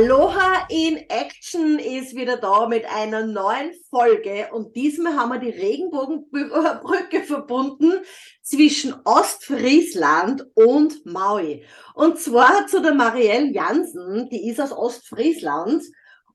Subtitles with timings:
[0.00, 5.50] Aloha in Action ist wieder da mit einer neuen Folge und diesmal haben wir die
[5.50, 7.92] Regenbogenbrücke verbunden
[8.40, 11.66] zwischen Ostfriesland und Maui.
[11.94, 15.84] Und zwar zu der Marielle Jansen, die ist aus Ostfriesland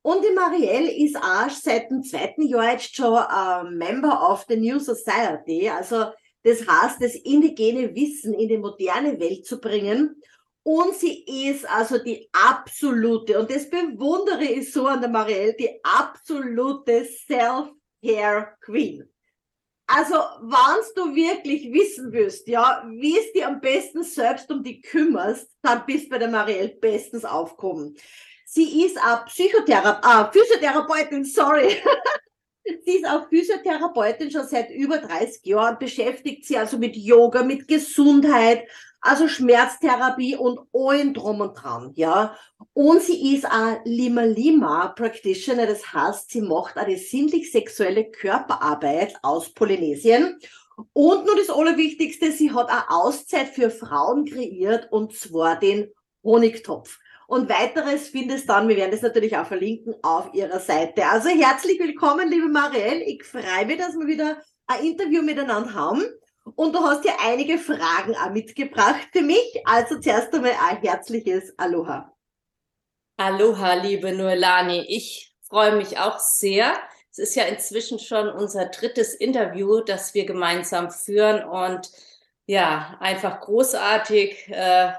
[0.03, 4.57] und die Marielle ist auch seit dem zweiten Jahr jetzt schon äh, Member of the
[4.57, 6.11] New Society, also
[6.43, 10.21] das heißt, das indigene Wissen in die moderne Welt zu bringen.
[10.67, 15.79] Und sie ist also die absolute, und das bewundere ich so an der Marielle, die
[15.83, 19.07] absolute Self-Care Queen.
[19.85, 24.81] Also, wenn du wirklich wissen willst, ja, wie es dir am besten selbst um die
[24.81, 27.95] kümmerst, dann bist du bei der Marielle bestens aufgehoben.
[28.45, 31.75] Sie ist auch Psychotherapeut, ah, Physiotherapeutin, sorry.
[32.65, 37.67] Sie ist auch Physiotherapeutin schon seit über 30 Jahren, beschäftigt sie also mit Yoga, mit
[37.67, 38.67] Gesundheit,
[39.01, 42.35] also Schmerztherapie und allen drum und dran, ja.
[42.73, 49.15] Und sie ist auch Lima Lima Practitioner, das heißt, sie macht auch die sinnlich-sexuelle Körperarbeit
[49.21, 50.39] aus Polynesien.
[50.93, 55.91] Und nur das Allerwichtigste, sie hat auch Auszeit für Frauen kreiert und zwar den
[56.23, 56.97] Honigtopf.
[57.27, 61.05] Und weiteres findest dann, wir werden das natürlich auch verlinken, auf ihrer Seite.
[61.07, 63.03] Also herzlich willkommen, liebe Marielle.
[63.03, 66.03] Ich freue mich, dass wir wieder ein Interview miteinander haben.
[66.55, 69.61] Und du hast ja einige Fragen auch mitgebracht für mich.
[69.65, 72.13] Also zuerst einmal ein herzliches Aloha.
[73.17, 74.85] Aloha, liebe Noelani.
[74.87, 76.77] Ich freue mich auch sehr.
[77.11, 81.43] Es ist ja inzwischen schon unser drittes Interview, das wir gemeinsam führen.
[81.43, 81.89] Und
[82.45, 84.91] ja, einfach großartig, äh,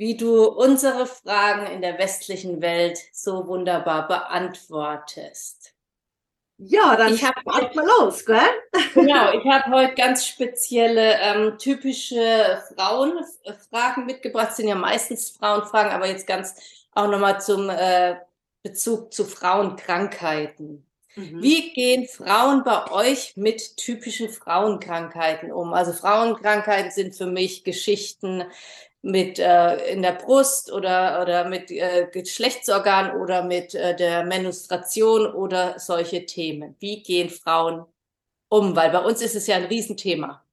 [0.00, 5.74] wie du unsere Fragen in der westlichen Welt so wunderbar beantwortest.
[6.56, 8.40] Ja, dann ich hab, mal los, gell?
[8.94, 14.48] Genau, ich habe heute ganz spezielle ähm, typische Frauenfragen mitgebracht.
[14.48, 16.54] Das sind ja meistens Frauenfragen, aber jetzt ganz
[16.92, 18.16] auch nochmal zum äh,
[18.62, 20.86] Bezug zu Frauenkrankheiten.
[21.14, 21.42] Mhm.
[21.42, 25.74] Wie gehen Frauen bei euch mit typischen Frauenkrankheiten um?
[25.74, 28.44] Also Frauenkrankheiten sind für mich Geschichten
[29.02, 35.32] mit äh, in der Brust oder, oder mit äh, Geschlechtsorgan oder mit äh, der Menstruation
[35.32, 36.76] oder solche Themen.
[36.80, 37.86] Wie gehen Frauen
[38.48, 38.76] um?
[38.76, 40.44] Weil bei uns ist es ja ein Riesenthema.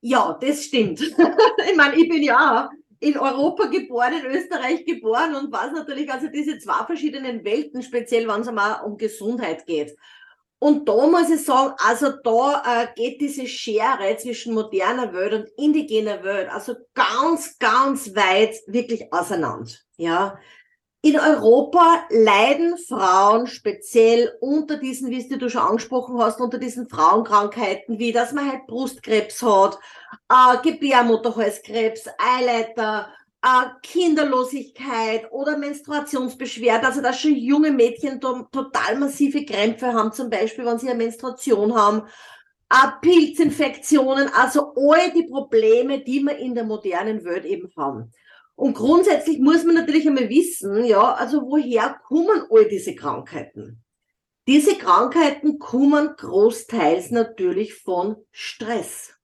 [0.00, 1.00] Ja, das stimmt.
[1.00, 2.70] ich meine, ich bin ja
[3.00, 8.26] in Europa geboren, in Österreich geboren und weiß natürlich also diese zwei verschiedenen Welten, speziell
[8.26, 9.96] wenn es einmal um Gesundheit geht.
[10.58, 15.48] Und da muss ich sagen, also da äh, geht diese Schere zwischen moderner Welt und
[15.58, 19.70] indigener Welt also ganz, ganz weit wirklich auseinander.
[19.96, 20.38] Ja.
[21.02, 26.88] In Europa leiden Frauen speziell unter diesen, wie es du schon angesprochen hast, unter diesen
[26.88, 29.78] Frauenkrankheiten, wie dass man halt Brustkrebs hat,
[30.30, 33.08] äh, Gebärmutterhalskrebs, Eileiter,
[33.46, 40.64] äh, Kinderlosigkeit oder Menstruationsbeschwerden, also dass schon junge Mädchen total massive Krämpfe haben, zum Beispiel,
[40.64, 42.02] wenn sie eine Menstruation haben,
[42.70, 48.10] äh, Pilzinfektionen, also all die Probleme, die wir in der modernen Welt eben haben.
[48.56, 53.84] Und grundsätzlich muss man natürlich einmal wissen, ja, also woher kommen all diese Krankheiten?
[54.48, 59.15] Diese Krankheiten kommen großteils natürlich von Stress.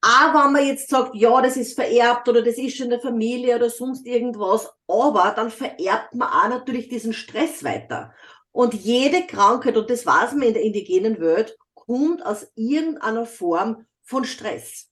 [0.00, 3.00] Aber wenn man jetzt sagt, ja, das ist vererbt oder das ist schon in der
[3.00, 8.12] Familie oder sonst irgendwas, aber dann vererbt man auch natürlich diesen Stress weiter.
[8.52, 13.86] Und jede Krankheit, und das weiß man in der indigenen Welt, kommt aus irgendeiner Form
[14.02, 14.88] von Stress.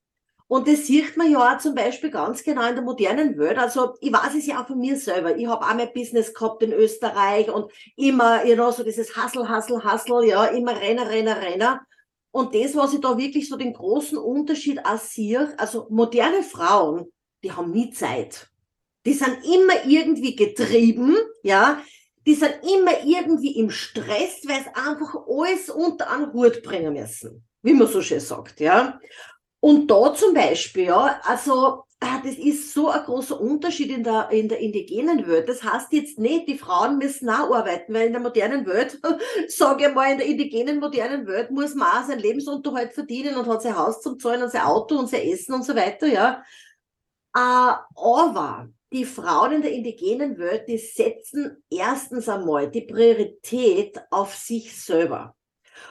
[0.49, 3.59] Und das sieht man ja auch zum Beispiel ganz genau in der modernen Welt.
[3.59, 5.37] Also ich weiß es ja auch von mir selber.
[5.37, 9.49] Ich habe auch mein Business gehabt in Österreich und immer, you know, so dieses Hustle,
[9.49, 11.87] Hustle, Hustle, ja, immer Renner, Renner, Renner.
[12.37, 17.11] Und das, was ich da wirklich so den großen Unterschied auch sehe, also moderne Frauen,
[17.43, 18.51] die haben nie Zeit.
[19.07, 21.81] Die sind immer irgendwie getrieben, ja.
[22.27, 27.43] Die sind immer irgendwie im Stress, weil sie einfach alles unter einen Hut bringen müssen.
[27.63, 29.01] Wie man so schön sagt, ja.
[29.61, 34.49] Und da zum Beispiel, ja, also das ist so ein großer Unterschied in der, in
[34.49, 35.49] der indigenen Welt.
[35.49, 39.01] Das heißt jetzt nicht, die Frauen müssen auch arbeiten, weil in der modernen Welt,
[39.49, 43.47] sage ich mal, in der indigenen modernen Welt muss man auch seinen Lebensunterhalt verdienen und
[43.47, 46.43] hat sein Haus zum Zahlen und sein Auto und sein Essen und so weiter, ja.
[47.37, 54.35] Uh, aber die Frauen in der indigenen Welt, die setzen erstens einmal die Priorität auf
[54.35, 55.35] sich selber.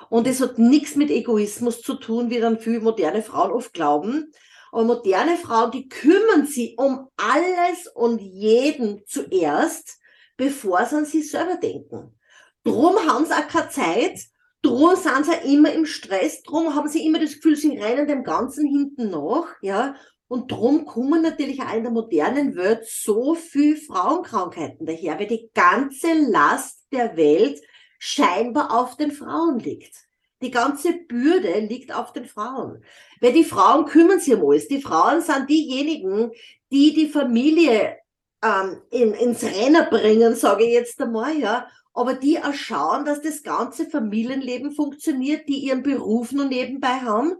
[0.09, 4.31] Und es hat nichts mit Egoismus zu tun, wie dann viele moderne Frauen oft glauben,
[4.75, 9.99] und moderne Frauen, die kümmern sich um alles und jeden zuerst,
[10.35, 12.19] bevor sie an sich selber denken.
[12.65, 14.19] Drum haben sie auch keine Zeit,
[14.61, 18.05] drum sind sie auch immer im Stress, drum haben sie immer das Gefühl, sie rennen
[18.05, 19.95] dem Ganzen hinten nach, ja.
[20.27, 25.49] Und drum kommen natürlich auch in der modernen Welt so viel Frauenkrankheiten daher, weil die
[25.53, 27.61] ganze Last der Welt
[27.97, 30.04] scheinbar auf den Frauen liegt.
[30.41, 32.83] Die ganze Bürde liegt auf den Frauen.
[33.21, 34.67] Weil die Frauen kümmern sich um alles.
[34.67, 36.31] Die Frauen sind diejenigen,
[36.71, 37.97] die die Familie
[38.43, 41.67] ähm, in, ins Rennen bringen, sage ich jetzt einmal, ja.
[41.93, 47.35] Aber die auch schauen, dass das ganze Familienleben funktioniert, die ihren Beruf nur nebenbei haben.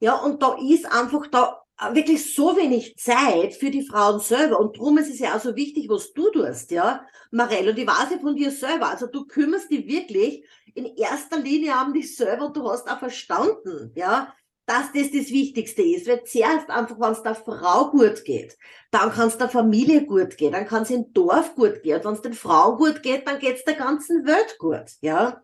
[0.00, 1.62] Ja, und da ist einfach da
[1.92, 4.58] wirklich so wenig Zeit für die Frauen selber.
[4.58, 7.04] Und darum ist es ja auch so wichtig, was du tust, ja.
[7.30, 8.88] Marello, die weiß ich von dir selber.
[8.90, 13.92] Also du kümmerst dich wirklich in erster Linie um dich selber du hast auch verstanden,
[13.94, 14.32] ja,
[14.66, 16.06] dass das das Wichtigste ist.
[16.06, 18.56] Weil zuerst einfach, wenn es der Frau gut geht,
[18.90, 21.96] dann kann es der Familie gut gehen, dann kann es im Dorf gut gehen.
[21.96, 25.42] Und wenn es den Frauen gut geht, dann geht es der ganzen Welt gut, ja.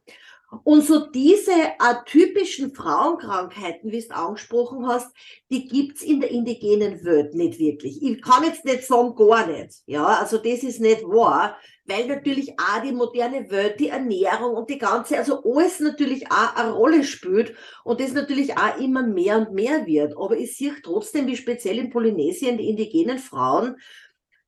[0.65, 5.15] Und so diese atypischen Frauenkrankheiten, wie du angesprochen hast,
[5.51, 8.03] die gibt's in der indigenen Welt nicht wirklich.
[8.03, 9.83] Ich kann jetzt nicht sagen, gar nicht.
[9.85, 11.59] Ja, also das ist nicht wahr,
[11.89, 16.55] weil natürlich auch die moderne Welt, die Ernährung und die ganze, also alles natürlich auch
[16.55, 20.17] eine Rolle spielt und das natürlich auch immer mehr und mehr wird.
[20.17, 23.77] Aber ich sehe trotzdem, wie speziell in Polynesien die indigenen Frauen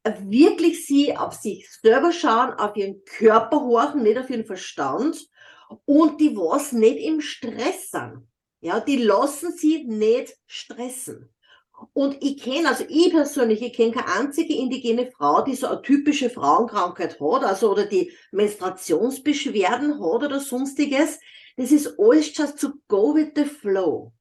[0.04, 5.28] wirklich sie auf sich selber schauen, auf ihren Körper horchen, nicht auf ihren Verstand
[5.84, 8.26] und die was nicht im Stress sind.
[8.60, 11.32] Ja, die lassen sie nicht stressen.
[11.92, 15.82] Und ich kenne, also ich persönlich, ich kenne keine einzige indigene Frau, die so eine
[15.82, 21.18] typische Frauenkrankheit hat, also oder die Menstruationsbeschwerden hat oder sonstiges.
[21.56, 24.12] Das ist alles just to go with the flow.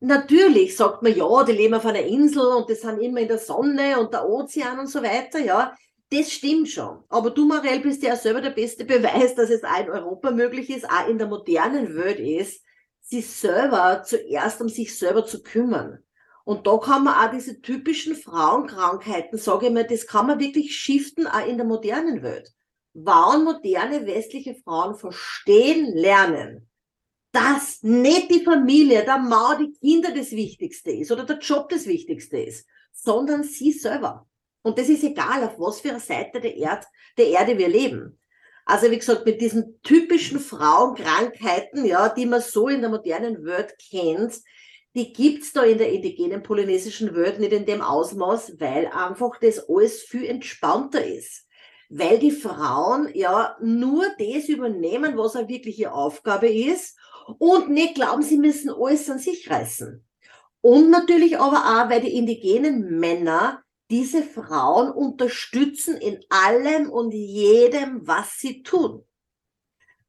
[0.00, 3.38] Natürlich sagt man, ja, die leben auf einer Insel und die sind immer in der
[3.38, 5.74] Sonne und der Ozean und so weiter, ja.
[6.10, 7.02] Das stimmt schon.
[7.08, 10.68] Aber du, Marell, bist ja selber der beste Beweis, dass es auch in Europa möglich
[10.70, 12.62] ist, auch in der modernen Welt ist,
[13.00, 16.03] sich selber zuerst um sich selber zu kümmern.
[16.44, 20.76] Und da kann man auch diese typischen Frauenkrankheiten, sage ich mal, das kann man wirklich
[20.76, 22.52] shiften auch in der modernen Welt.
[22.92, 26.68] Wann moderne westliche Frauen verstehen lernen,
[27.32, 31.86] dass nicht die Familie, der Mann, die Kinder das Wichtigste ist oder der Job das
[31.86, 34.28] Wichtigste ist, sondern sie selber.
[34.62, 36.86] Und das ist egal, auf was für einer Seite der, Erd,
[37.18, 38.18] der Erde wir leben.
[38.66, 43.74] Also wie gesagt, mit diesen typischen Frauenkrankheiten, ja, die man so in der modernen Welt
[43.90, 44.40] kennt,
[44.94, 49.68] die gibt's da in der indigenen polynesischen Welt nicht in dem Ausmaß, weil einfach das
[49.68, 51.46] alles viel entspannter ist.
[51.88, 56.96] Weil die Frauen ja nur das übernehmen, was eine wirkliche Aufgabe ist
[57.38, 60.04] und nicht glauben, sie müssen alles an sich reißen.
[60.60, 68.06] Und natürlich aber auch, weil die indigenen Männer diese Frauen unterstützen in allem und jedem,
[68.06, 69.04] was sie tun.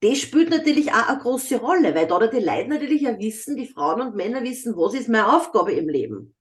[0.05, 3.65] Das spielt natürlich auch eine große Rolle, weil da die Leute natürlich auch wissen, die
[3.65, 6.35] Frauen und Männer wissen, was ist meine Aufgabe im Leben.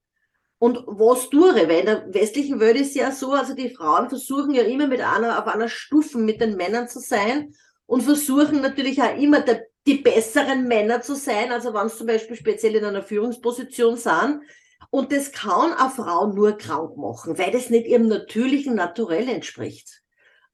[0.59, 1.69] Und was tue ich?
[1.69, 5.01] Weil in der westlichen Welt ist ja so, also die Frauen versuchen ja immer mit
[5.01, 7.55] einer, auf einer Stufe mit den Männern zu sein
[7.87, 11.51] und versuchen natürlich auch immer der, die besseren Männer zu sein.
[11.51, 14.43] Also wenn sie zum Beispiel speziell in einer Führungsposition sind,
[14.91, 20.04] und das kann eine Frau nur krank machen, weil das nicht ihrem natürlichen Naturell entspricht.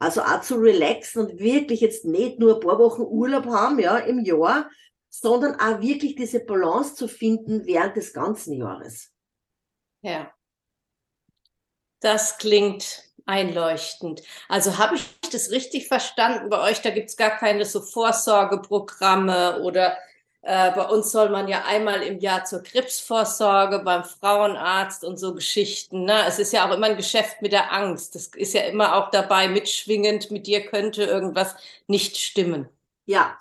[0.01, 3.99] Also auch zu relaxen und wirklich jetzt nicht nur ein paar Wochen Urlaub haben, ja,
[3.99, 4.71] im Jahr,
[5.11, 9.13] sondern auch wirklich diese Balance zu finden während des ganzen Jahres.
[10.03, 10.33] Ja.
[12.01, 14.23] Das klingt einleuchtend.
[14.49, 16.49] Also habe ich das richtig verstanden?
[16.49, 19.99] Bei euch, da gibt es gar keine so Vorsorgeprogramme oder
[20.43, 25.35] äh, bei uns soll man ja einmal im Jahr zur Krebsvorsorge beim Frauenarzt und so
[25.35, 26.05] Geschichten.
[26.05, 26.25] Ne?
[26.27, 28.15] Es ist ja auch immer ein Geschäft mit der Angst.
[28.15, 30.31] Das ist ja immer auch dabei mitschwingend.
[30.31, 31.55] Mit dir könnte irgendwas
[31.87, 32.69] nicht stimmen.
[33.05, 33.39] Ja,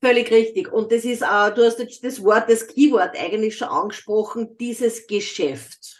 [0.00, 0.72] völlig richtig.
[0.72, 5.06] Und das ist auch, du hast jetzt das Wort, das Keyword eigentlich schon angesprochen, dieses
[5.08, 5.95] Geschäft.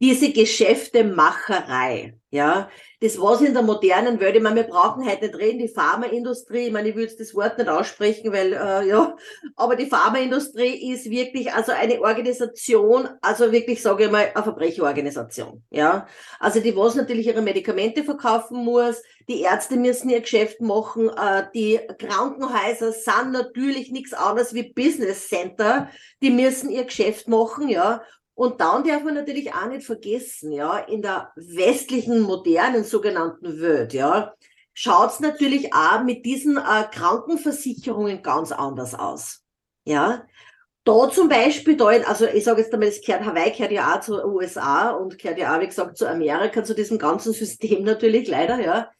[0.00, 2.14] Diese Geschäftemacherei.
[2.32, 5.66] Ja, das was in der modernen Welt, ich meine, wir brauchen heute nicht reden, die
[5.66, 9.16] Pharmaindustrie, ich meine, ich jetzt das Wort nicht aussprechen, weil, äh, ja,
[9.56, 15.64] aber die Pharmaindustrie ist wirklich also eine Organisation, also wirklich, sage ich mal, eine Verbrecherorganisation,
[15.70, 16.06] ja.
[16.38, 21.46] Also die was natürlich ihre Medikamente verkaufen muss, die Ärzte müssen ihr Geschäft machen, äh,
[21.52, 25.88] die Krankenhäuser sind natürlich nichts anderes wie Business Center,
[26.22, 28.02] die müssen ihr Geschäft machen, ja.
[28.40, 33.92] Und dann darf man natürlich auch nicht vergessen, ja, in der westlichen, modernen sogenannten Welt,
[33.92, 34.32] ja,
[34.72, 39.42] schaut's natürlich auch mit diesen äh, Krankenversicherungen ganz anders aus.
[39.84, 40.24] Ja,
[40.84, 43.94] da zum Beispiel, da in, also ich sage jetzt einmal, das gehört, Hawaii gehört ja
[43.94, 47.84] auch zu USA und gehört ja auch, wie gesagt, zu Amerika, zu diesem ganzen System
[47.84, 48.90] natürlich leider, ja.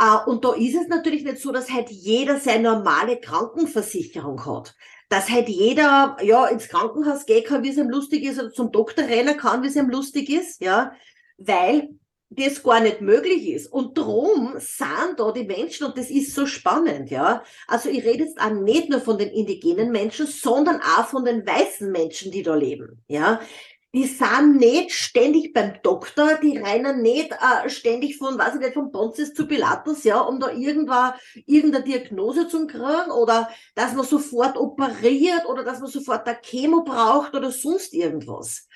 [0.00, 4.74] Uh, und da ist es natürlich nicht so, dass halt jeder seine normale Krankenversicherung hat.
[5.08, 8.72] Dass halt jeder, ja, ins Krankenhaus gehen kann, wie es ihm lustig ist, oder zum
[8.72, 10.92] Doktor rennen kann, wie es ihm lustig ist, ja,
[11.38, 11.90] weil
[12.30, 13.72] das gar nicht möglich ist.
[13.72, 17.42] Und drum sind da die Menschen, und das ist so spannend, ja.
[17.66, 21.46] Also ich rede jetzt auch nicht nur von den indigenen Menschen, sondern auch von den
[21.46, 23.40] weißen Menschen, die da leben, ja
[23.94, 28.74] die sind nicht ständig beim Doktor, die rennen nicht äh, ständig von, weiß ich nicht,
[28.74, 31.14] von Pontius zu Pilatus, ja, um da irgendwann,
[31.46, 36.82] irgendeine Diagnose zu kriegen oder dass man sofort operiert oder dass man sofort eine Chemo
[36.82, 38.68] braucht oder sonst irgendwas.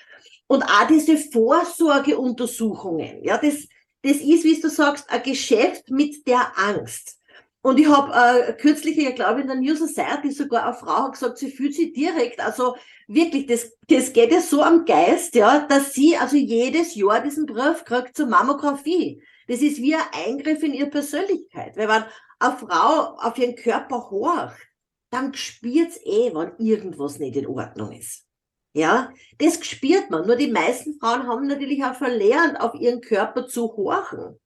[0.47, 3.67] Und auch diese Vorsorgeuntersuchungen, ja, das,
[4.01, 7.19] das ist, wie du sagst, ein Geschäft mit der Angst.
[7.61, 11.13] Und ich habe äh, kürzlich, ich glaube in der New Society sogar eine Frau hat
[11.13, 12.75] gesagt, sie fühlt sich direkt, also
[13.13, 17.45] wirklich, das, das geht ja so am Geist, ja, dass sie also jedes Jahr diesen
[17.45, 19.23] Brief kriegt zur Mammographie.
[19.47, 21.75] Das ist wie ein Eingriff in ihre Persönlichkeit.
[21.77, 22.03] Weil wenn
[22.39, 24.67] eine Frau auf ihren Körper horcht,
[25.09, 28.25] dann spürt's eh, wenn irgendwas nicht in Ordnung ist.
[28.73, 30.25] Ja, das spürt man.
[30.25, 34.39] Nur die meisten Frauen haben natürlich auch verlernt, auf ihren Körper zu horchen.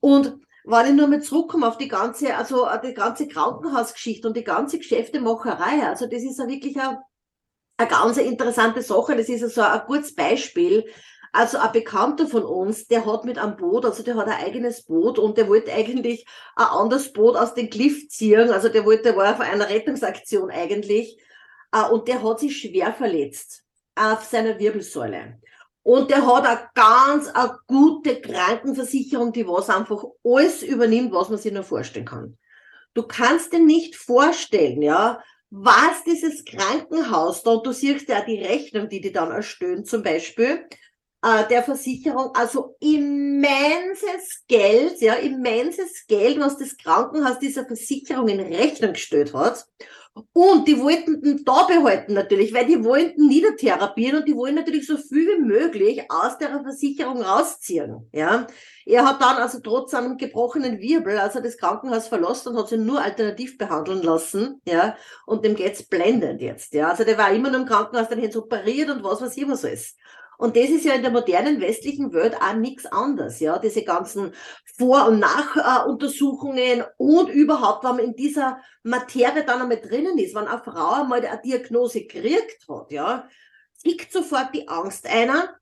[0.00, 4.44] Und wenn ich nur mal zurückkomme auf die ganze, also die ganze Krankenhausgeschichte und die
[4.44, 7.02] ganze Geschäftemacherei, also das ist ja wirklich eine,
[7.76, 9.16] eine ganz interessante Sache.
[9.16, 10.84] Das ist also ein gutes Beispiel.
[11.32, 14.84] Also ein Bekannter von uns, der hat mit einem Boot, also der hat ein eigenes
[14.84, 18.50] Boot und der wollte eigentlich ein anderes Boot aus dem Cliff ziehen.
[18.50, 21.18] Also der wollte, der war auf einer Rettungsaktion eigentlich.
[21.72, 23.64] Äh, und der hat sich schwer verletzt
[23.94, 25.38] auf seiner Wirbelsäule.
[25.82, 31.38] Und der hat eine ganz eine gute Krankenversicherung, die was einfach alles übernimmt, was man
[31.38, 32.38] sich nur vorstellen kann.
[32.94, 38.42] Du kannst dir nicht vorstellen, ja, was dieses Krankenhaus da, und du siehst ja die
[38.42, 40.66] Rechnung, die die dann erstellen, zum Beispiel,
[41.22, 48.40] äh, der Versicherung, also immenses Geld, ja, immenses Geld, was das Krankenhaus dieser Versicherung in
[48.40, 49.66] Rechnung gestellt hat.
[50.32, 54.86] Und die wollten den da behalten natürlich, weil die wollten niedertherapieren und die wollen natürlich
[54.86, 58.08] so viel wie möglich aus der Versicherung rausziehen.
[58.12, 58.46] Ja,
[58.86, 62.80] er hat dann also trotz einem gebrochenen Wirbel, also das Krankenhaus verlassen und hat sich
[62.80, 64.62] nur alternativ behandeln lassen.
[64.66, 64.96] Ja,
[65.26, 66.72] und dem geht's blendend jetzt.
[66.72, 69.46] Ja, also der war immer nur im Krankenhaus, dann jetzt operiert und was weiß ich
[69.46, 69.96] was alles.
[70.38, 73.58] Und das ist ja in der modernen westlichen Welt auch nichts anderes, ja.
[73.58, 74.32] Diese ganzen
[74.76, 80.46] Vor- und Nachuntersuchungen und überhaupt, wenn man in dieser Materie dann einmal drinnen ist, wenn
[80.46, 83.28] eine Frau einmal eine Diagnose gekriegt hat, ja,
[83.82, 85.56] tickt sofort die Angst einer.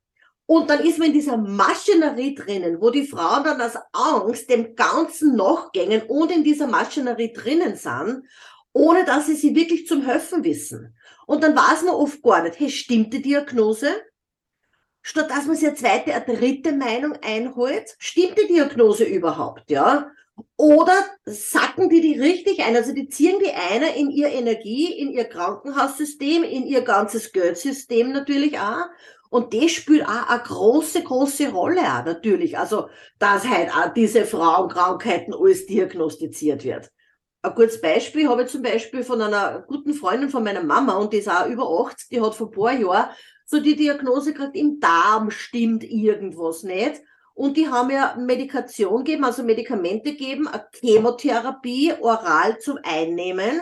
[0.47, 4.75] Und dann ist man in dieser Maschinerie drinnen, wo die Frauen dann aus Angst dem
[4.75, 8.27] Ganzen nachgängen und in dieser Maschinerie drinnen sind,
[8.71, 10.95] ohne dass sie sie wirklich zum Helfen wissen.
[11.25, 13.89] Und dann weiß man oft gar nicht, hey, stimmt die Diagnose?
[15.05, 20.09] Statt dass man sich eine zweite, eine dritte Meinung einholt, stimmt die Diagnose überhaupt, ja?
[20.57, 20.95] Oder
[21.25, 22.75] sacken die die richtig ein?
[22.75, 28.11] Also die ziehen die einer in ihr Energie, in ihr Krankenhaussystem, in ihr ganzes Geldsystem
[28.13, 28.87] natürlich auch.
[29.29, 32.57] Und das spielt auch eine große, große Rolle auch natürlich.
[32.57, 36.91] Also, dass halt auch diese Frauenkrankheiten alles diagnostiziert wird.
[37.43, 41.13] Ein gutes Beispiel habe ich zum Beispiel von einer guten Freundin von meiner Mama und
[41.13, 43.09] die ist auch über 80, die hat vor ein paar Jahren
[43.45, 47.01] so die Diagnose gekriegt, im Darm stimmt irgendwas nicht.
[47.33, 53.61] Und die haben ja Medikation gegeben, also Medikamente gegeben, eine Chemotherapie oral zum Einnehmen,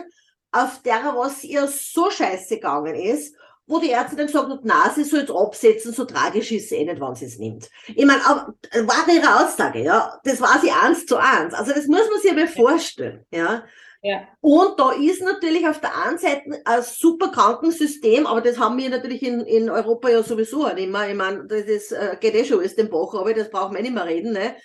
[0.52, 3.34] auf der was ihr so scheiße gegangen ist,
[3.66, 6.76] wo die Ärzte dann gesagt hat, na, sie soll jetzt absetzen, so tragisch ist sie
[6.76, 7.68] eh nicht, wenn sie es nimmt.
[7.88, 10.20] Ich meine, war ihre Aussage, ja.
[10.22, 11.54] Das war sie eins zu eins.
[11.54, 13.64] Also das muss man sich aber vorstellen, ja.
[14.06, 14.28] Ja.
[14.42, 18.90] Und da ist natürlich auf der einen Seite ein super Krankensystem, aber das haben wir
[18.90, 21.08] natürlich in, in Europa ja sowieso nicht mehr.
[21.08, 23.80] Ich meine, das ist, äh, geht eh schon alles den Bach, aber das brauchen wir
[23.80, 24.34] nicht mehr reden.
[24.34, 24.56] Ne?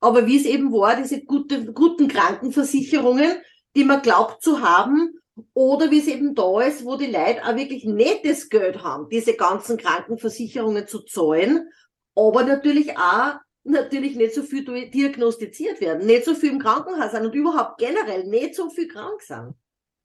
[0.00, 3.36] Aber wie es eben war, diese gute, guten Krankenversicherungen,
[3.76, 5.14] die man glaubt zu haben,
[5.54, 9.08] oder wie es eben da ist, wo die Leute auch wirklich nicht das Geld haben,
[9.08, 11.68] diese ganzen Krankenversicherungen zu zahlen,
[12.16, 13.34] aber natürlich auch
[13.68, 18.24] natürlich nicht so viel diagnostiziert werden, nicht so viel im Krankenhaus sind und überhaupt generell
[18.24, 19.54] nicht so viel krank sind.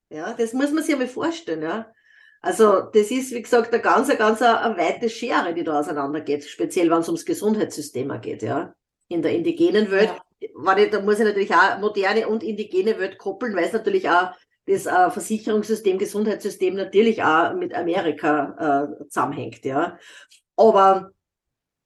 [0.10, 1.91] Ja, das muss man sich einmal vorstellen, ja.
[2.41, 6.43] Also, das ist, wie gesagt, eine ganz, eine ganz eine weite Schere, die da auseinandergeht,
[6.43, 8.74] speziell wenn es ums Gesundheitssystem geht, ja.
[9.08, 10.77] In der indigenen Welt, ja.
[10.77, 14.34] ich, da muss ich natürlich auch moderne und indigene Welt koppeln, weil es natürlich auch
[14.65, 19.98] das äh, Versicherungssystem, Gesundheitssystem natürlich auch mit Amerika äh, zusammenhängt, ja.
[20.55, 21.12] Aber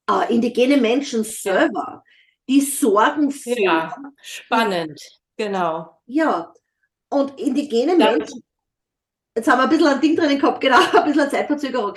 [0.09, 2.03] äh, indigene Menschen selber,
[2.47, 3.59] die sorgen für.
[3.59, 4.99] Ja, spannend,
[5.35, 5.99] genau.
[6.05, 6.53] Ja,
[7.09, 8.11] und indigene ja.
[8.11, 8.43] Menschen,
[9.35, 11.93] jetzt haben wir ein bisschen ein Ding drin gehabt, genau, ein bisschen Zeitverzögerung.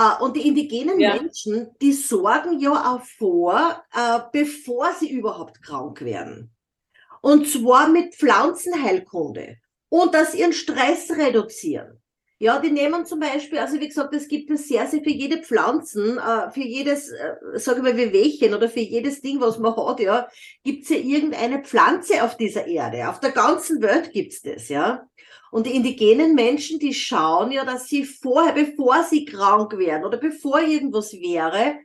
[0.00, 1.14] Uh, und die indigenen ja.
[1.16, 6.54] Menschen, die sorgen ja auch vor, uh, bevor sie überhaupt krank werden.
[7.20, 9.56] Und zwar mit Pflanzenheilkunde
[9.88, 12.00] und dass ihren Stress reduzieren.
[12.40, 15.42] Ja, die nehmen zum Beispiel, also wie gesagt, es gibt es sehr, sehr für jede
[15.42, 19.74] Pflanzen, äh, für jedes, äh, sag ich mal, Wehwehchen oder für jedes Ding, was man
[19.76, 20.28] hat, ja,
[20.62, 23.08] gibt's ja irgendeine Pflanze auf dieser Erde.
[23.08, 25.08] Auf der ganzen Welt gibt's das, ja.
[25.50, 30.18] Und die indigenen Menschen, die schauen ja, dass sie vorher, bevor sie krank werden oder
[30.18, 31.78] bevor irgendwas wäre,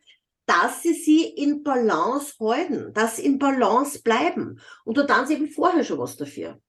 [0.45, 4.59] dass sie sie in Balance halten, dass sie in Balance bleiben.
[4.83, 6.59] Und da tun sie eben vorher schon was dafür.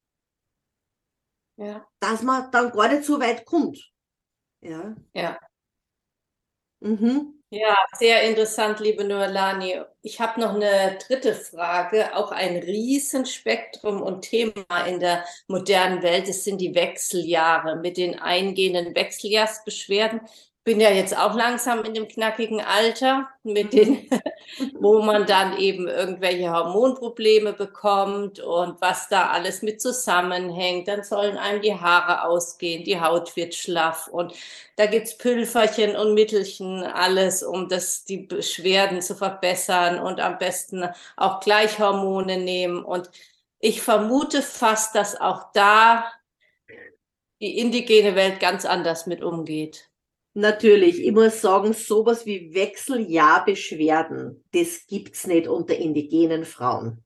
[1.59, 1.87] Ja.
[2.01, 3.79] Dass man dann gar nicht so weit kommt.
[4.63, 4.97] Ja.
[5.15, 5.39] Ja.
[6.83, 7.31] Mhm.
[7.51, 9.81] Ja, sehr interessant, liebe Noelani.
[10.03, 16.29] Ich habe noch eine dritte Frage, auch ein Riesenspektrum und Thema in der modernen Welt.
[16.29, 20.23] Es sind die Wechseljahre mit den eingehenden Wechseljahrsbeschwerden
[20.65, 24.09] bin ja jetzt auch langsam in dem knackigen Alter, mit den,
[24.81, 30.89] wo man dann eben irgendwelche Hormonprobleme bekommt und was da alles mit zusammenhängt.
[30.89, 34.33] Dann sollen einem die Haare ausgehen, die Haut wird schlaff und
[34.77, 40.89] da gibt's Pülferchen und Mittelchen, alles, um das, die Beschwerden zu verbessern und am besten
[41.17, 42.83] auch gleich Hormone nehmen.
[42.83, 43.11] Und
[43.61, 46.11] ich vermute fast, dass auch da
[47.41, 49.91] die indigene Welt ganz anders mit umgeht.
[50.37, 57.05] Natürlich, ich muss sagen, sowas wie Wechseljahrbeschwerden, das gibt's nicht unter indigenen Frauen.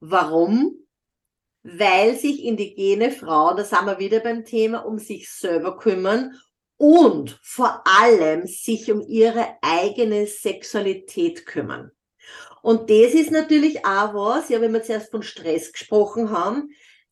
[0.00, 0.86] Warum?
[1.62, 6.40] Weil sich indigene Frauen, da sind wir wieder beim Thema, um sich selber kümmern
[6.78, 11.90] und vor allem sich um ihre eigene Sexualität kümmern.
[12.62, 16.70] Und das ist natürlich auch was, ja, wenn wir zuerst von Stress gesprochen haben,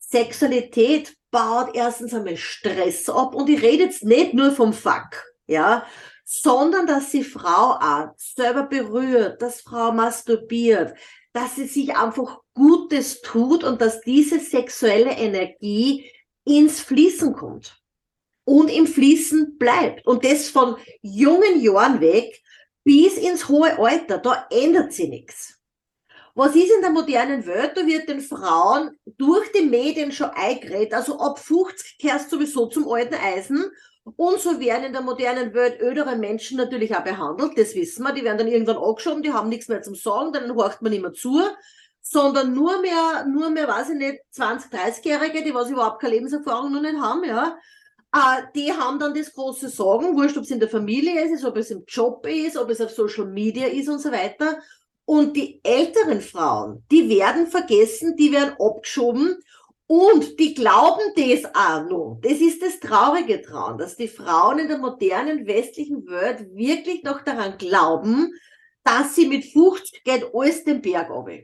[0.09, 5.85] Sexualität baut erstens einmal Stress ab und ich rede jetzt nicht nur vom Fuck, ja,
[6.23, 10.95] sondern dass die Frau auch selber berührt, dass Frau masturbiert,
[11.33, 16.09] dass sie sich einfach Gutes tut und dass diese sexuelle Energie
[16.45, 17.81] ins Fließen kommt
[18.45, 20.05] und im Fließen bleibt.
[20.05, 22.41] Und das von jungen Jahren weg
[22.83, 25.59] bis ins hohe Alter, da ändert sich nichts.
[26.35, 27.73] Was ist in der modernen Welt?
[27.75, 30.93] Da wird den Frauen durch die Medien schon eingeredet.
[30.93, 33.65] Also ab 50 kehrst sowieso zum alten Eisen.
[34.15, 37.57] Und so werden in der modernen Welt ödere Menschen natürlich auch behandelt.
[37.57, 38.13] Das wissen wir.
[38.13, 41.13] Die werden dann irgendwann angeschoben, die haben nichts mehr zum Sagen, dann horcht man mehr
[41.13, 41.41] zu.
[42.01, 46.73] Sondern nur mehr, nur mehr, weiß ich nicht, 20, 30-Jährige, die was überhaupt keine Lebenserfahrung
[46.73, 47.57] noch nicht haben, ja.
[48.15, 51.57] Uh, die haben dann das große Sorgen, wurscht, ob es in der Familie ist, ob
[51.57, 54.59] es im Job ist, ob es auf Social Media ist und so weiter.
[55.05, 59.37] Und die älteren Frauen, die werden vergessen, die werden abgeschoben
[59.87, 62.19] und die glauben das auch noch.
[62.21, 67.21] Das ist das Traurige dran, dass die Frauen in der modernen westlichen Welt wirklich noch
[67.21, 68.33] daran glauben,
[68.83, 71.43] dass sie mit 50 geht alles den Berg runter.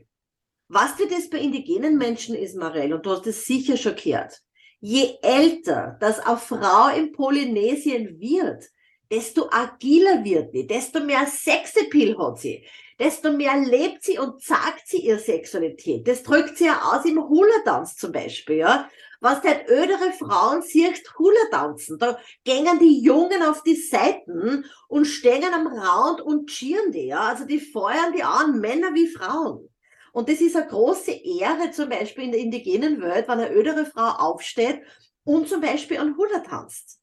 [0.68, 4.40] Was für das bei indigenen Menschen ist, Marell, und du hast es sicher schon gehört,
[4.80, 8.64] je älter das eine Frau in Polynesien wird,
[9.10, 12.64] desto agiler wird sie, desto mehr Sexappeal hat sie,
[13.00, 16.06] desto mehr lebt sie und zeigt sie ihre Sexualität.
[16.06, 18.88] Das drückt sie ja aus im Hula-Tanz zum Beispiel, ja.
[19.22, 21.98] Was halt ödere Frauen siehst, Hula-Tanzen.
[21.98, 27.20] Da gängen die Jungen auf die Seiten und stehen am Rand und cheeren die, ja.
[27.20, 29.68] Also die feuern die an, Männer wie Frauen.
[30.12, 33.86] Und das ist eine große Ehre zum Beispiel in der indigenen Welt, wenn eine ödere
[33.86, 34.82] Frau aufsteht
[35.24, 36.99] und zum Beispiel an Hula tanzt.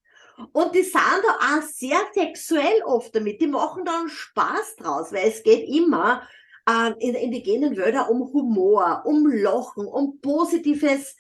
[0.52, 3.42] Und die sind da auch sehr sexuell oft damit.
[3.42, 6.28] Die machen da einen Spaß draus, weil es geht immer
[6.70, 11.16] äh, in indigenen Wörtern um Humor, um Lachen, um positives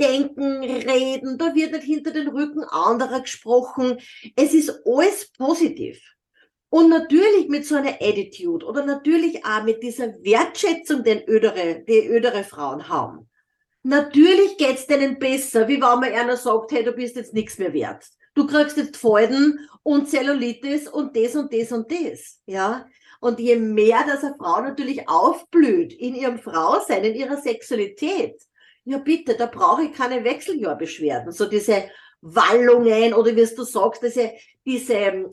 [0.00, 1.36] Denken, Reden.
[1.36, 3.98] Da wird nicht hinter den Rücken anderer gesprochen.
[4.36, 6.00] Es ist alles positiv.
[6.70, 12.08] Und natürlich mit so einer Attitude oder natürlich auch mit dieser Wertschätzung, den ödere, die
[12.08, 13.28] ödere Frauen haben.
[13.82, 17.74] Natürlich geht's denen besser, wie wenn man einer sagt, hey, du bist jetzt nichts mehr
[17.74, 22.86] wert du kriegst jetzt Falten und Zellulitis und das und das und das, ja.
[23.20, 28.42] Und je mehr, dass eine Frau natürlich aufblüht in ihrem Frausein, in ihrer Sexualität,
[28.84, 31.32] ja bitte, da brauche ich keine Wechseljahrbeschwerden.
[31.32, 31.84] So diese
[32.20, 34.32] Wallungen oder wie du sagst, diese,
[34.64, 35.28] diese ähm,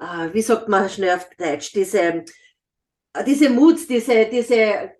[0.00, 2.24] äh, wie sagt man schnell auf Deutsch, diese, äh,
[3.26, 4.90] diese Moods, diese, diese, äh,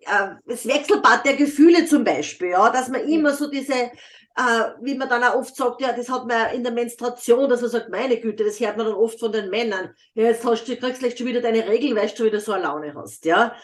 [0.45, 3.91] das Wechselbad der Gefühle zum Beispiel, ja, dass man immer so diese
[4.35, 7.61] äh, wie man dann auch oft sagt, ja, das hat man in der Menstruation, dass
[7.61, 9.93] man sagt, meine Güte, das hört man dann oft von den Männern.
[10.15, 12.53] Ja, jetzt hast du, kriegst vielleicht schon wieder deine Regel, weil du schon wieder so
[12.53, 13.55] eine Laune hast, ja.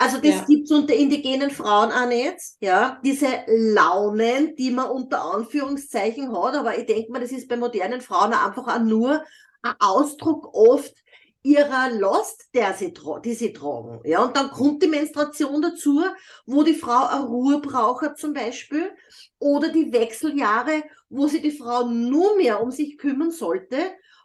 [0.00, 0.44] Also das ja.
[0.44, 3.00] gibt's unter indigenen Frauen auch nicht, ja.
[3.04, 8.00] Diese Launen, die man unter Anführungszeichen hat, aber ich denke mal, das ist bei modernen
[8.00, 9.24] Frauen einfach auch nur
[9.62, 10.94] ein Ausdruck oft
[11.42, 12.92] ihrer Last, der sie,
[13.24, 14.00] die sie tragen.
[14.04, 16.04] Ja, und dann kommt die Menstruation dazu,
[16.46, 18.90] wo die Frau eine Ruhe braucht zum Beispiel,
[19.38, 23.76] oder die Wechseljahre, wo sie die Frau nur mehr um sich kümmern sollte.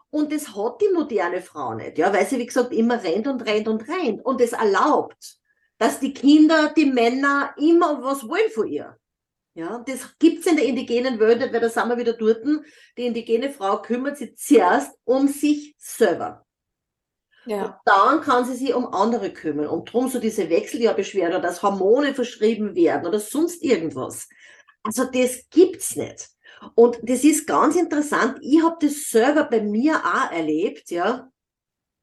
[0.10, 3.42] Und das hat die moderne Frau nicht, ja, weil sie, wie gesagt, immer rennt und
[3.46, 5.38] rennt und rennt und es erlaubt,
[5.80, 8.98] dass die Kinder, die Männer immer was wollen von ihr.
[9.56, 12.44] Ja, das gibt's in der indigenen Welt nicht, weil da sind wir wieder dort.
[12.98, 16.43] Die indigene Frau kümmert sich zuerst um sich selber.
[17.46, 17.66] Ja.
[17.66, 19.68] Und dann kann sie sich um andere kümmern.
[19.68, 24.30] Und drum so diese Wechseljahrbeschwerden, dass Hormone verschrieben werden oder sonst irgendwas.
[24.84, 26.30] Also das gibt's nicht.
[26.76, 28.38] Und das ist ganz interessant.
[28.42, 31.30] Ich habe das selber bei mir auch erlebt, ja.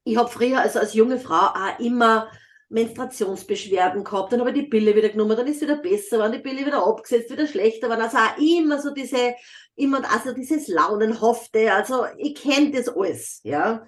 [0.05, 2.31] Ich habe früher also als junge Frau auch immer
[2.71, 6.39] Menstruationsbeschwerden gehabt, dann habe ich die Pille wieder genommen, dann ist wieder besser, dann die
[6.39, 8.01] Pille wieder abgesetzt, wieder schlechter waren.
[8.01, 9.35] Also auch immer so diese,
[9.75, 13.85] immer, also dieses Launenhafte, also ich kenne das alles, ja.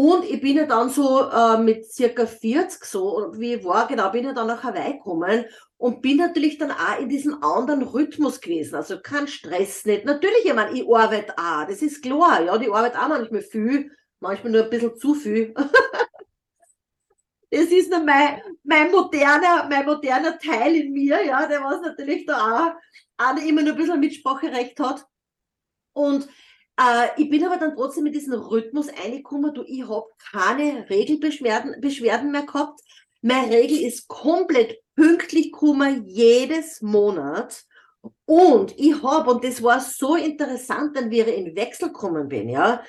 [0.00, 4.08] Und ich bin ja dann so äh, mit circa 40 so, wie ich war, genau,
[4.12, 5.44] bin ja dann nach Hawaii gekommen
[5.76, 8.76] und bin natürlich dann auch in diesem anderen Rhythmus gewesen.
[8.76, 10.04] Also kein Stress nicht.
[10.04, 13.90] Natürlich, ich meine, ich arbeite auch, das ist klar, ja, die arbeite auch manchmal viel,
[14.20, 15.52] manchmal nur ein bisschen zu viel.
[17.50, 22.24] das ist noch mein, mein moderner, mein moderner Teil in mir, ja, der was natürlich
[22.24, 22.36] da
[23.16, 25.04] auch, auch immer nur ein bisschen Mitspracherecht hat.
[25.92, 26.28] Und
[26.78, 31.80] äh, ich bin aber dann trotzdem in diesen Rhythmus reingekommen, du, ich habe keine Regelbeschwerden
[31.80, 32.80] Beschwerden mehr gehabt.
[33.20, 37.64] Meine Regel ist komplett pünktlich gekommen, jedes Monat.
[38.24, 42.82] Und ich habe, und das war so interessant, wenn wir in Wechsel gekommen bin, ja.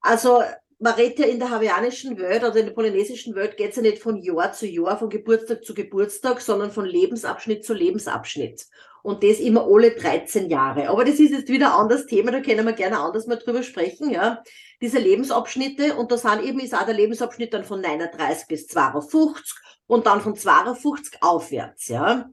[0.00, 0.42] Also
[0.78, 3.82] man redet ja in der hawaiianischen Welt oder in der polynesischen Welt geht es ja
[3.82, 8.66] nicht von Jahr zu Jahr, von Geburtstag zu Geburtstag, sondern von Lebensabschnitt zu Lebensabschnitt.
[9.02, 10.88] Und das immer alle 13 Jahre.
[10.88, 13.62] Aber das ist jetzt wieder ein anderes Thema, da können wir gerne anders mal drüber
[13.62, 14.42] sprechen, ja.
[14.80, 19.54] Diese Lebensabschnitte, und da sind eben, ist auch der Lebensabschnitt dann von 39 bis 52
[19.86, 22.30] und dann von 52 aufwärts, ja.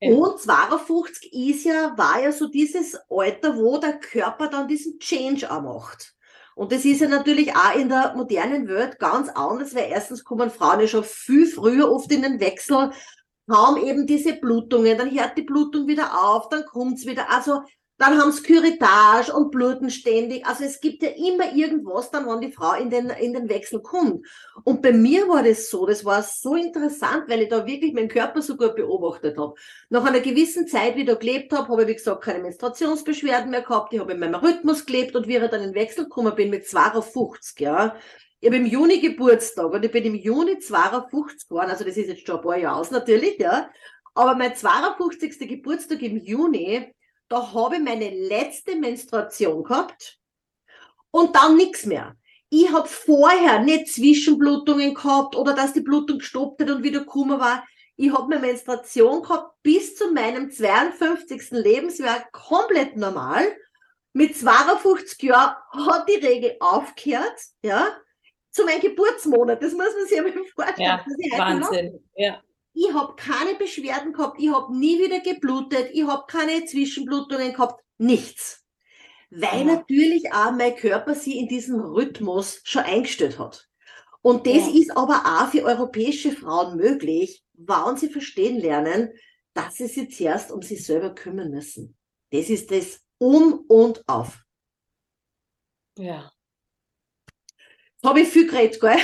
[0.00, 0.14] ja.
[0.14, 5.50] Und 52 ist ja, war ja so dieses Alter, wo der Körper dann diesen Change
[5.50, 6.14] auch macht.
[6.54, 10.50] Und das ist ja natürlich auch in der modernen Welt ganz anders, weil erstens kommen
[10.50, 12.92] Frauen ja schon viel früher oft in den Wechsel,
[13.50, 17.30] haben eben diese Blutungen, dann hört die Blutung wieder auf, dann kommt's wieder.
[17.30, 17.62] Also
[18.02, 20.44] dann haben sie Curettage und bluten ständig.
[20.44, 23.80] Also es gibt ja immer irgendwas dann, wenn die Frau in den, in den Wechsel
[23.80, 24.26] kommt.
[24.64, 28.08] Und bei mir war das so, das war so interessant, weil ich da wirklich meinen
[28.08, 29.54] Körper so gut beobachtet habe.
[29.88, 33.50] Nach einer gewissen Zeit, wie ich da gelebt habe, habe ich, wie gesagt, keine Menstruationsbeschwerden
[33.50, 33.92] mehr gehabt.
[33.92, 36.50] Ich habe in meinem Rhythmus gelebt und wie ich dann in den Wechsel gekommen bin
[36.50, 37.94] mit 52, ja.
[38.42, 42.08] Ich habe im Juni Geburtstag und ich bin im Juni 52 geworden, also das ist
[42.08, 43.70] jetzt schon ein paar Jahre aus natürlich, ja.
[44.14, 45.38] Aber mein 52.
[45.48, 46.92] Geburtstag im Juni,
[47.28, 50.18] da habe ich meine letzte Menstruation gehabt
[51.12, 52.16] und dann nichts mehr.
[52.50, 57.38] Ich habe vorher nicht Zwischenblutungen gehabt oder dass die Blutung gestoppt hat und wieder gekommen
[57.38, 57.64] war.
[57.94, 61.52] Ich habe meine Menstruation gehabt bis zu meinem 52.
[61.52, 63.44] Lebensjahr komplett normal.
[64.12, 67.86] Mit 52 Jahren hat die Regel aufgehört, ja,
[68.52, 69.62] zu meinem Geburtsmonat.
[69.62, 71.00] Das muss man sich einmal vorstellen.
[71.28, 72.40] Ja, Wahnsinn, ja.
[72.74, 77.82] Ich habe keine Beschwerden gehabt, ich habe nie wieder geblutet, ich habe keine Zwischenblutungen gehabt,
[77.98, 78.64] nichts.
[79.30, 79.76] Weil ja.
[79.76, 83.68] natürlich auch mein Körper sie in diesem Rhythmus schon eingestellt hat.
[84.22, 84.80] Und das ja.
[84.80, 89.10] ist aber auch für europäische Frauen möglich, wann sie verstehen lernen,
[89.52, 91.96] dass sie sich zuerst um sich selber kümmern müssen.
[92.30, 94.42] Das ist das Um und Auf.
[95.98, 96.32] Ja.
[98.04, 98.96] Habe ich viel geredet, gell?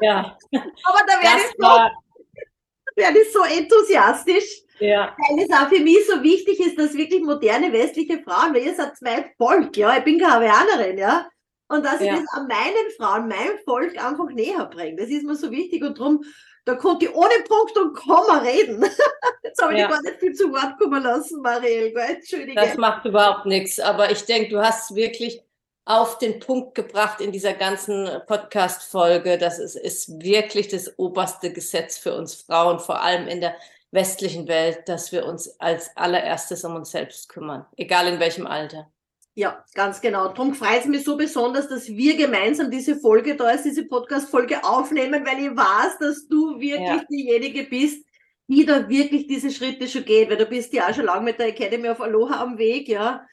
[0.00, 0.38] Ja.
[0.52, 1.68] aber da werde ich so
[2.96, 5.16] werde ich so enthusiastisch, ja.
[5.18, 8.74] weil es auch für mich so wichtig ist, dass wirklich moderne westliche Frauen, weil ihr
[8.74, 11.26] seid mein Volk, ja, ich bin keine Hawaiianerin, ja,
[11.68, 12.16] und dass ich ja.
[12.16, 14.96] das an meinen Frauen, meinem Volk einfach näher bringe.
[14.96, 16.22] Das ist mir so wichtig und darum,
[16.66, 18.84] da konnte ich ohne Punkt und Komma reden.
[19.42, 19.88] Jetzt habe ich ja.
[19.88, 21.92] gar nicht viel zu Wort kommen lassen, Marielle.
[21.94, 22.54] Entschuldige.
[22.54, 23.80] Das macht überhaupt nichts.
[23.80, 25.42] Aber ich denke, du hast wirklich
[25.84, 29.36] auf den Punkt gebracht in dieser ganzen Podcast-Folge.
[29.38, 33.54] Das ist, ist wirklich das oberste Gesetz für uns Frauen, vor allem in der
[33.90, 38.90] westlichen Welt, dass wir uns als allererstes um uns selbst kümmern, egal in welchem Alter.
[39.36, 40.28] Ja, ganz genau.
[40.28, 44.62] Darum freut es mich so besonders, dass wir gemeinsam diese Folge da ist, diese Podcast-Folge
[44.62, 47.04] aufnehmen, weil ich weiß, dass du wirklich ja.
[47.10, 48.04] diejenige bist,
[48.46, 51.38] die da wirklich diese Schritte schon geht, weil du bist ja auch schon lange mit
[51.38, 53.26] der Academy of Aloha am Weg, ja.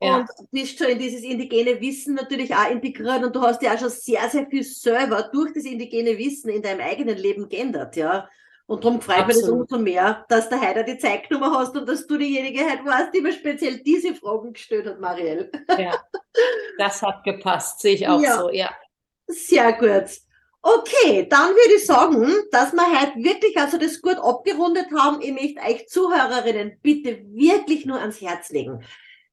[0.00, 0.18] Ja.
[0.18, 3.78] Und bist schon in dieses indigene Wissen natürlich auch integriert und du hast ja auch
[3.78, 8.28] schon sehr, sehr viel selber durch das indigene Wissen in deinem eigenen Leben geändert, ja.
[8.66, 12.06] Und darum freut mich das umso mehr, dass du heute die Zeitnummer hast und dass
[12.06, 15.50] du diejenige heute warst, die mir speziell diese Fragen gestellt hat, Marielle.
[15.78, 15.94] Ja,
[16.78, 18.38] das hat gepasst, sehe ich auch ja.
[18.38, 18.70] so, ja.
[19.28, 20.10] Sehr gut.
[20.62, 25.20] Okay, dann würde ich sagen, dass wir heute wirklich also das gut abgerundet haben.
[25.20, 28.84] Ich möchte euch Zuhörerinnen bitte wirklich nur ans Herz legen.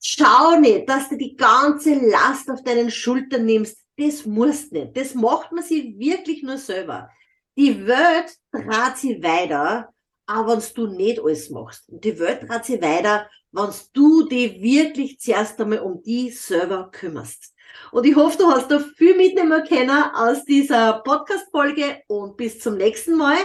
[0.05, 3.77] Schau nicht, dass du die ganze Last auf deinen Schultern nimmst.
[3.97, 4.97] Das musst nicht.
[4.97, 7.09] Das macht man sich wirklich nur selber.
[7.55, 9.93] Die Welt dreht sich weiter,
[10.25, 11.87] aber wenn du nicht alles machst.
[11.87, 16.89] Und die Welt dreht sich weiter, wenn du dich wirklich zuerst einmal um die selber
[16.91, 17.53] kümmerst.
[17.91, 22.75] Und ich hoffe, du hast da viel mitnehmen können aus dieser Podcast-Folge und bis zum
[22.75, 23.37] nächsten Mal.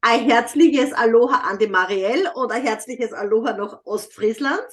[0.00, 4.66] Ein herzliches Aloha an die Marielle und ein herzliches Aloha nach Ostfriesland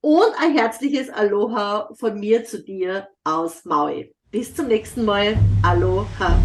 [0.00, 4.12] und ein herzliches Aloha von mir zu dir aus Maui.
[4.30, 5.36] Bis zum nächsten Mal.
[5.62, 6.38] Aloha.